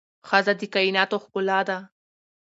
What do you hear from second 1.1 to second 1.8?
ښکلا ده